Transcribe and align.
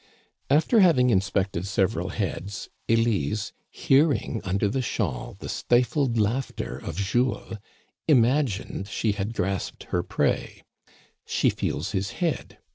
After 0.49 0.79
having 0.79 1.11
inspected 1.11 1.67
several 1.67 2.09
heads, 2.09 2.69
Elise, 2.89 3.53
hearing 3.69 4.41
under 4.43 4.67
the 4.67 4.81
shawl 4.81 5.35
the 5.37 5.47
stifled 5.47 6.17
laughter 6.17 6.75
of 6.79 6.95
Jules, 6.97 7.57
imagined 8.07 8.87
she 8.87 9.11
had 9.11 9.35
grasped 9.35 9.83
her 9.93 10.01
prey. 10.01 10.63
She 11.27 11.51
feels 11.51 11.91
his 11.91 12.13
head. 12.13 12.57